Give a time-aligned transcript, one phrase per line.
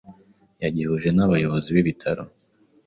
[0.63, 2.23] yagihuje n’abayobozi b’ibitaro